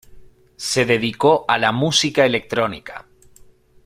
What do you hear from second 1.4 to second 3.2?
a la música electrónica.